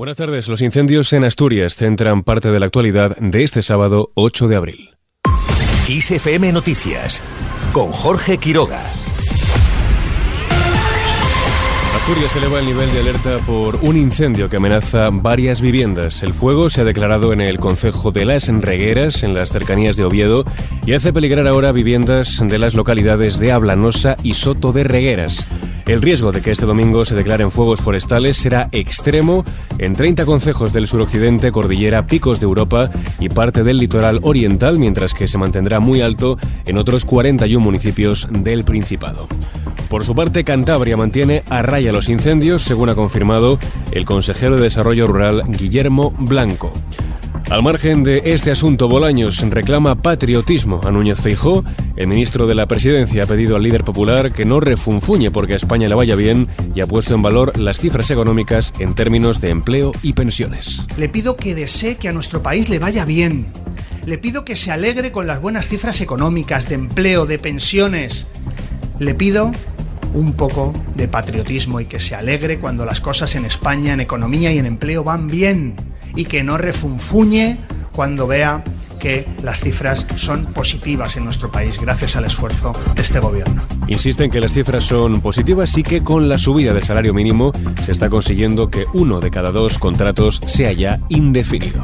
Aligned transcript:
Buenas 0.00 0.16
tardes. 0.16 0.48
Los 0.48 0.62
incendios 0.62 1.12
en 1.12 1.24
Asturias 1.24 1.76
centran 1.76 2.22
parte 2.22 2.50
de 2.50 2.58
la 2.58 2.64
actualidad 2.64 3.18
de 3.18 3.42
este 3.42 3.60
sábado 3.60 4.08
8 4.14 4.48
de 4.48 4.56
abril. 4.56 4.96
ISFM 5.88 6.52
Noticias 6.54 7.20
con 7.74 7.92
Jorge 7.92 8.38
Quiroga. 8.38 8.80
Asturias 12.10 12.34
eleva 12.34 12.58
el 12.58 12.66
nivel 12.66 12.92
de 12.92 12.98
alerta 12.98 13.38
por 13.46 13.76
un 13.82 13.96
incendio 13.96 14.50
que 14.50 14.56
amenaza 14.56 15.10
varias 15.12 15.60
viviendas. 15.60 16.24
El 16.24 16.34
fuego 16.34 16.68
se 16.68 16.80
ha 16.80 16.84
declarado 16.84 17.32
en 17.32 17.40
el 17.40 17.60
concejo 17.60 18.10
de 18.10 18.24
Las 18.24 18.48
Regueras, 18.48 19.22
en 19.22 19.32
las 19.32 19.50
cercanías 19.50 19.94
de 19.94 20.02
Oviedo, 20.02 20.44
y 20.84 20.94
hace 20.94 21.12
peligrar 21.12 21.46
ahora 21.46 21.70
viviendas 21.70 22.42
de 22.44 22.58
las 22.58 22.74
localidades 22.74 23.38
de 23.38 23.52
Ablanosa 23.52 24.16
y 24.24 24.32
Soto 24.32 24.72
de 24.72 24.82
Regueras. 24.82 25.46
El 25.86 26.02
riesgo 26.02 26.32
de 26.32 26.42
que 26.42 26.50
este 26.50 26.66
domingo 26.66 27.04
se 27.04 27.14
declaren 27.14 27.52
fuegos 27.52 27.80
forestales 27.80 28.36
será 28.36 28.68
extremo 28.72 29.44
en 29.78 29.94
30 29.94 30.24
concejos 30.24 30.72
del 30.72 30.88
suroccidente, 30.88 31.52
cordillera, 31.52 32.08
picos 32.08 32.40
de 32.40 32.46
Europa 32.46 32.90
y 33.20 33.28
parte 33.28 33.62
del 33.62 33.78
litoral 33.78 34.18
oriental, 34.22 34.80
mientras 34.80 35.14
que 35.14 35.28
se 35.28 35.38
mantendrá 35.38 35.78
muy 35.78 36.00
alto 36.00 36.38
en 36.66 36.76
otros 36.76 37.04
41 37.04 37.64
municipios 37.64 38.26
del 38.32 38.64
Principado. 38.64 39.28
Por 39.90 40.04
su 40.04 40.14
parte, 40.14 40.44
Cantabria 40.44 40.96
mantiene 40.96 41.42
a 41.50 41.62
raya 41.62 41.90
los 41.90 42.08
incendios, 42.08 42.62
según 42.62 42.90
ha 42.90 42.94
confirmado 42.94 43.58
el 43.90 44.04
consejero 44.04 44.54
de 44.54 44.62
Desarrollo 44.62 45.08
Rural 45.08 45.42
Guillermo 45.48 46.12
Blanco. 46.16 46.72
Al 47.50 47.64
margen 47.64 48.04
de 48.04 48.22
este 48.26 48.52
asunto, 48.52 48.86
Bolaños 48.86 49.40
reclama 49.40 49.96
patriotismo 49.96 50.80
a 50.84 50.92
Núñez 50.92 51.20
Feijó. 51.20 51.64
El 51.96 52.06
ministro 52.06 52.46
de 52.46 52.54
la 52.54 52.66
Presidencia 52.66 53.24
ha 53.24 53.26
pedido 53.26 53.56
al 53.56 53.64
líder 53.64 53.82
popular 53.82 54.30
que 54.30 54.44
no 54.44 54.60
refunfuñe 54.60 55.32
porque 55.32 55.54
a 55.54 55.56
España 55.56 55.88
le 55.88 55.96
vaya 55.96 56.14
bien 56.14 56.46
y 56.72 56.82
ha 56.82 56.86
puesto 56.86 57.12
en 57.16 57.22
valor 57.22 57.58
las 57.58 57.80
cifras 57.80 58.12
económicas 58.12 58.72
en 58.78 58.94
términos 58.94 59.40
de 59.40 59.50
empleo 59.50 59.90
y 60.04 60.12
pensiones. 60.12 60.86
Le 60.96 61.08
pido 61.08 61.34
que 61.34 61.56
desee 61.56 61.96
que 61.96 62.06
a 62.06 62.12
nuestro 62.12 62.44
país 62.44 62.68
le 62.68 62.78
vaya 62.78 63.04
bien. 63.04 63.48
Le 64.06 64.18
pido 64.18 64.44
que 64.44 64.54
se 64.54 64.70
alegre 64.70 65.10
con 65.10 65.26
las 65.26 65.40
buenas 65.40 65.66
cifras 65.66 66.00
económicas, 66.00 66.68
de 66.68 66.76
empleo, 66.76 67.26
de 67.26 67.40
pensiones. 67.40 68.28
Le 69.00 69.16
pido 69.16 69.50
un 70.14 70.32
poco 70.34 70.72
de 70.94 71.08
patriotismo 71.08 71.80
y 71.80 71.86
que 71.86 72.00
se 72.00 72.14
alegre 72.14 72.58
cuando 72.58 72.84
las 72.84 73.00
cosas 73.00 73.34
en 73.36 73.44
España, 73.44 73.92
en 73.92 74.00
economía 74.00 74.52
y 74.52 74.58
en 74.58 74.66
empleo 74.66 75.04
van 75.04 75.28
bien 75.28 75.76
y 76.14 76.24
que 76.24 76.42
no 76.42 76.58
refunfuñe 76.58 77.58
cuando 77.92 78.26
vea 78.26 78.62
que 79.00 79.26
las 79.42 79.60
cifras 79.60 80.06
son 80.14 80.46
positivas 80.52 81.16
en 81.16 81.24
nuestro 81.24 81.50
país 81.50 81.80
gracias 81.80 82.16
al 82.16 82.26
esfuerzo 82.26 82.72
de 82.94 83.02
este 83.02 83.18
gobierno. 83.18 83.62
Insisten 83.88 84.30
que 84.30 84.40
las 84.40 84.52
cifras 84.52 84.84
son 84.84 85.20
positivas 85.20 85.76
y 85.76 85.82
que 85.82 86.02
con 86.02 86.28
la 86.28 86.38
subida 86.38 86.72
del 86.72 86.84
salario 86.84 87.14
mínimo 87.14 87.52
se 87.82 87.92
está 87.92 88.10
consiguiendo 88.10 88.68
que 88.68 88.86
uno 88.92 89.20
de 89.20 89.30
cada 89.30 89.50
dos 89.50 89.78
contratos 89.78 90.40
sea 90.46 90.72
ya 90.72 91.00
indefinido. 91.08 91.82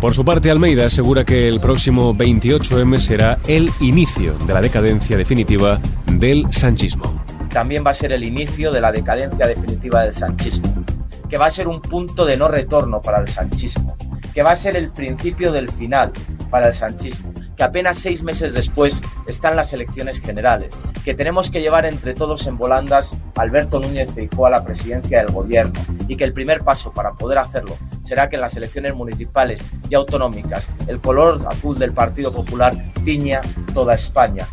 Por 0.00 0.14
su 0.14 0.24
parte, 0.24 0.50
Almeida 0.50 0.86
asegura 0.86 1.24
que 1.24 1.48
el 1.48 1.58
próximo 1.58 2.14
28M 2.14 2.98
será 2.98 3.38
el 3.46 3.70
inicio 3.80 4.34
de 4.46 4.52
la 4.52 4.60
decadencia 4.60 5.16
definitiva 5.16 5.80
del 6.06 6.46
sanchismo. 6.52 7.25
También 7.56 7.86
va 7.86 7.92
a 7.92 7.94
ser 7.94 8.12
el 8.12 8.22
inicio 8.22 8.70
de 8.70 8.82
la 8.82 8.92
decadencia 8.92 9.46
definitiva 9.46 10.02
del 10.02 10.12
sanchismo 10.12 10.84
que 11.26 11.38
va 11.38 11.46
a 11.46 11.50
ser 11.50 11.68
un 11.68 11.80
punto 11.80 12.26
de 12.26 12.36
no 12.36 12.48
retorno 12.48 13.00
para 13.00 13.18
el 13.18 13.28
sanchismo, 13.28 13.96
que 14.34 14.42
va 14.42 14.50
a 14.50 14.56
ser 14.56 14.76
el 14.76 14.90
principio 14.90 15.50
del 15.52 15.70
final 15.70 16.12
para 16.50 16.68
el 16.68 16.74
sanchismo, 16.74 17.32
que 17.56 17.62
apenas 17.62 17.96
seis 17.96 18.22
meses 18.22 18.52
después 18.52 19.00
están 19.26 19.56
las 19.56 19.72
elecciones 19.72 20.20
generales, 20.20 20.78
que 21.02 21.14
tenemos 21.14 21.50
que 21.50 21.62
llevar 21.62 21.86
entre 21.86 22.12
todos 22.12 22.46
en 22.46 22.58
volandas 22.58 23.14
Alberto 23.36 23.80
Núñez 23.80 24.12
Feijóo 24.12 24.44
a 24.44 24.50
la 24.50 24.62
presidencia 24.62 25.20
del 25.20 25.32
gobierno 25.32 25.80
y 26.08 26.16
que 26.18 26.24
el 26.24 26.34
primer 26.34 26.62
paso 26.62 26.92
para 26.92 27.12
poder 27.12 27.38
hacerlo 27.38 27.78
será 28.02 28.28
que 28.28 28.36
en 28.36 28.42
las 28.42 28.54
elecciones 28.54 28.94
municipales 28.94 29.64
y 29.88 29.94
autonómicas 29.94 30.68
el 30.88 31.00
color 31.00 31.42
azul 31.48 31.78
del 31.78 31.94
Partido 31.94 32.34
Popular 32.34 32.74
tiña 33.02 33.40
toda 33.72 33.94
España 33.94 34.46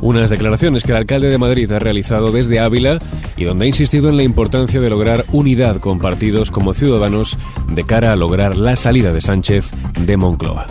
unas 0.00 0.30
declaraciones 0.30 0.82
que 0.82 0.92
el 0.92 0.98
alcalde 0.98 1.28
de 1.28 1.38
Madrid 1.38 1.70
ha 1.72 1.78
realizado 1.78 2.32
desde 2.32 2.60
Ávila 2.60 2.98
y 3.36 3.44
donde 3.44 3.64
ha 3.64 3.68
insistido 3.68 4.08
en 4.08 4.16
la 4.16 4.22
importancia 4.22 4.80
de 4.80 4.90
lograr 4.90 5.24
unidad 5.32 5.78
con 5.78 5.98
partidos 5.98 6.50
como 6.50 6.74
Ciudadanos 6.74 7.38
de 7.68 7.84
cara 7.84 8.12
a 8.12 8.16
lograr 8.16 8.56
la 8.56 8.76
salida 8.76 9.12
de 9.12 9.20
Sánchez 9.20 9.70
de 10.00 10.16
Moncloa. 10.16 10.66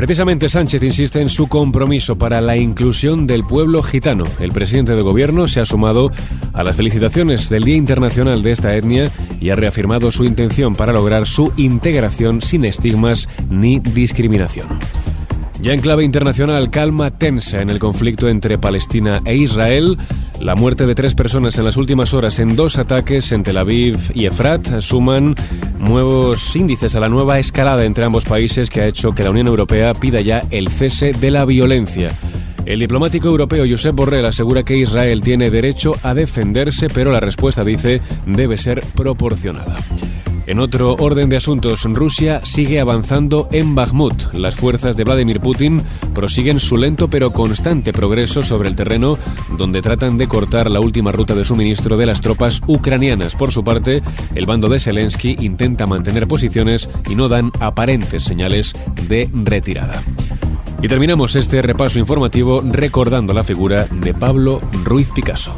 Precisamente 0.00 0.48
Sánchez 0.48 0.82
insiste 0.82 1.20
en 1.20 1.28
su 1.28 1.46
compromiso 1.46 2.16
para 2.16 2.40
la 2.40 2.56
inclusión 2.56 3.26
del 3.26 3.44
pueblo 3.44 3.82
gitano. 3.82 4.24
El 4.40 4.50
presidente 4.50 4.94
de 4.94 5.02
gobierno 5.02 5.46
se 5.46 5.60
ha 5.60 5.66
sumado 5.66 6.10
a 6.54 6.64
las 6.64 6.76
felicitaciones 6.76 7.50
del 7.50 7.64
Día 7.64 7.76
Internacional 7.76 8.42
de 8.42 8.52
esta 8.52 8.74
etnia 8.74 9.10
y 9.42 9.50
ha 9.50 9.56
reafirmado 9.56 10.10
su 10.10 10.24
intención 10.24 10.74
para 10.74 10.94
lograr 10.94 11.26
su 11.26 11.52
integración 11.58 12.40
sin 12.40 12.64
estigmas 12.64 13.28
ni 13.50 13.78
discriminación. 13.78 14.68
Ya 15.62 15.74
en 15.74 15.80
clave 15.82 16.04
internacional, 16.04 16.70
calma 16.70 17.10
tensa 17.10 17.60
en 17.60 17.68
el 17.68 17.78
conflicto 17.78 18.28
entre 18.30 18.56
Palestina 18.56 19.20
e 19.26 19.36
Israel. 19.36 19.98
La 20.40 20.54
muerte 20.54 20.86
de 20.86 20.94
tres 20.94 21.14
personas 21.14 21.58
en 21.58 21.66
las 21.66 21.76
últimas 21.76 22.14
horas 22.14 22.38
en 22.38 22.56
dos 22.56 22.78
ataques 22.78 23.30
en 23.32 23.42
Tel 23.42 23.58
Aviv 23.58 23.98
y 24.14 24.24
Efrat 24.24 24.80
suman 24.80 25.34
nuevos 25.78 26.56
índices 26.56 26.94
a 26.94 27.00
la 27.00 27.10
nueva 27.10 27.38
escalada 27.38 27.84
entre 27.84 28.04
ambos 28.04 28.24
países 28.24 28.70
que 28.70 28.80
ha 28.80 28.86
hecho 28.86 29.12
que 29.12 29.22
la 29.22 29.30
Unión 29.30 29.48
Europea 29.48 29.92
pida 29.92 30.22
ya 30.22 30.42
el 30.50 30.68
cese 30.70 31.12
de 31.12 31.30
la 31.30 31.44
violencia. 31.44 32.10
El 32.64 32.80
diplomático 32.80 33.28
europeo 33.28 33.66
Josep 33.68 33.94
Borrell 33.94 34.24
asegura 34.24 34.62
que 34.62 34.78
Israel 34.78 35.20
tiene 35.20 35.50
derecho 35.50 35.94
a 36.02 36.14
defenderse, 36.14 36.88
pero 36.88 37.10
la 37.10 37.20
respuesta, 37.20 37.64
dice, 37.64 38.00
debe 38.24 38.56
ser 38.56 38.82
proporcionada. 38.94 39.76
En 40.50 40.58
otro 40.58 40.96
orden 40.98 41.28
de 41.28 41.36
asuntos, 41.36 41.84
Rusia 41.84 42.40
sigue 42.42 42.80
avanzando 42.80 43.48
en 43.52 43.76
Bakhmut. 43.76 44.32
Las 44.32 44.56
fuerzas 44.56 44.96
de 44.96 45.04
Vladimir 45.04 45.38
Putin 45.38 45.80
prosiguen 46.12 46.58
su 46.58 46.76
lento 46.76 47.08
pero 47.08 47.32
constante 47.32 47.92
progreso 47.92 48.42
sobre 48.42 48.68
el 48.68 48.74
terreno, 48.74 49.16
donde 49.56 49.80
tratan 49.80 50.18
de 50.18 50.26
cortar 50.26 50.68
la 50.68 50.80
última 50.80 51.12
ruta 51.12 51.36
de 51.36 51.44
suministro 51.44 51.96
de 51.96 52.06
las 52.06 52.20
tropas 52.20 52.62
ucranianas. 52.66 53.36
Por 53.36 53.52
su 53.52 53.62
parte, 53.62 54.02
el 54.34 54.46
bando 54.46 54.68
de 54.68 54.80
Zelensky 54.80 55.36
intenta 55.38 55.86
mantener 55.86 56.26
posiciones 56.26 56.90
y 57.08 57.14
no 57.14 57.28
dan 57.28 57.52
aparentes 57.60 58.24
señales 58.24 58.74
de 59.08 59.30
retirada. 59.32 60.02
Y 60.82 60.88
terminamos 60.88 61.36
este 61.36 61.62
repaso 61.62 62.00
informativo 62.00 62.60
recordando 62.60 63.32
la 63.34 63.44
figura 63.44 63.84
de 63.84 64.14
Pablo 64.14 64.60
Ruiz 64.82 65.12
Picasso. 65.12 65.54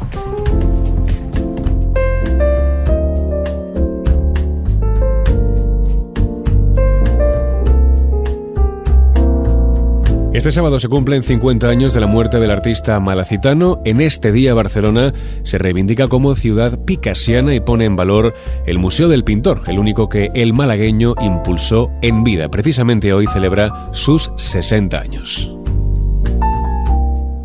Este 10.33 10.51
sábado 10.51 10.79
se 10.79 10.89
cumplen 10.89 11.21
50 11.21 11.67
años 11.67 11.93
de 11.93 12.01
la 12.01 12.07
muerte 12.07 12.39
del 12.39 12.49
artista 12.49 12.99
malacitano. 12.99 13.79
En 13.85 14.01
este 14.01 14.31
día 14.31 14.55
Barcelona 14.55 15.13
se 15.43 15.59
reivindica 15.59 16.07
como 16.07 16.35
ciudad 16.35 16.79
picasiana 16.85 17.53
y 17.53 17.59
pone 17.59 17.85
en 17.85 17.95
valor 17.95 18.33
el 18.65 18.79
Museo 18.79 19.09
del 19.09 19.23
Pintor, 19.23 19.61
el 19.67 19.77
único 19.77 20.09
que 20.09 20.31
el 20.33 20.51
malagueño 20.51 21.13
impulsó 21.21 21.91
en 22.01 22.23
vida. 22.23 22.49
Precisamente 22.49 23.13
hoy 23.13 23.27
celebra 23.27 23.89
sus 23.91 24.31
60 24.37 24.99
años. 24.99 25.55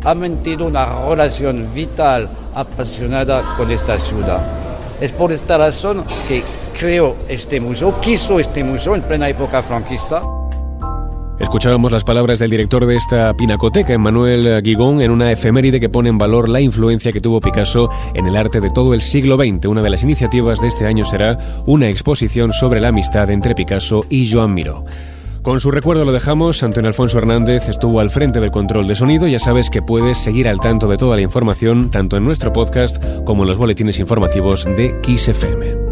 Ha 0.03 0.15
mantenido 0.15 0.65
una 0.65 1.07
relación 1.07 1.71
vital, 1.75 2.27
apasionada 2.55 3.55
con 3.55 3.69
esta 3.69 3.99
ciudad. 3.99 4.41
Es 4.99 5.11
por 5.11 5.31
esta 5.31 5.59
razón 5.59 6.03
que 6.27 6.43
creó 6.79 7.15
este 7.27 7.59
museo, 7.59 8.01
quiso 8.01 8.39
este 8.39 8.63
museo 8.63 8.95
en 8.95 9.03
plena 9.03 9.29
época 9.29 9.61
franquista. 9.61 10.23
Escuchábamos 11.39 11.93
las 11.93 12.03
palabras 12.03 12.39
del 12.39 12.51
director 12.51 12.85
de 12.85 12.97
esta 12.97 13.33
pinacoteca, 13.33 13.93
Emmanuel 13.93 14.61
Guigón, 14.61 15.01
en 15.01 15.09
una 15.09 15.31
efeméride 15.31 15.79
que 15.79 15.87
pone 15.87 16.09
en 16.09 16.17
valor 16.17 16.49
la 16.49 16.59
influencia 16.59 17.13
que 17.13 17.21
tuvo 17.21 17.39
Picasso 17.39 17.89
en 18.13 18.27
el 18.27 18.35
arte 18.35 18.59
de 18.59 18.69
todo 18.69 18.93
el 18.93 19.01
siglo 19.01 19.37
XX. 19.37 19.67
Una 19.67 19.81
de 19.81 19.89
las 19.89 20.03
iniciativas 20.03 20.59
de 20.59 20.67
este 20.67 20.85
año 20.85 21.05
será 21.05 21.37
una 21.65 21.87
exposición 21.87 22.51
sobre 22.51 22.81
la 22.81 22.89
amistad 22.89 23.29
entre 23.29 23.55
Picasso 23.55 24.05
y 24.09 24.29
Joan 24.29 24.53
Miró. 24.53 24.83
Con 25.41 25.61
su 25.61 25.71
recuerdo 25.71 26.03
lo 26.03 26.11
dejamos. 26.11 26.61
Antonio 26.61 26.89
Alfonso 26.89 27.17
Hernández 27.17 27.69
estuvo 27.69 28.01
al 28.01 28.09
frente 28.09 28.41
del 28.41 28.51
control 28.51 28.87
de 28.87 28.95
sonido. 28.95 29.25
Ya 29.25 29.39
sabes 29.39 29.69
que 29.69 29.81
puedes 29.81 30.17
seguir 30.17 30.49
al 30.49 30.59
tanto 30.59 30.89
de 30.89 30.97
toda 30.97 31.15
la 31.15 31.21
información, 31.21 31.89
tanto 31.89 32.17
en 32.17 32.25
nuestro 32.25 32.51
podcast 32.51 33.01
como 33.23 33.43
en 33.43 33.47
los 33.47 33.57
boletines 33.57 33.99
informativos 33.99 34.65
de 34.65 34.99
XFM. 35.03 35.88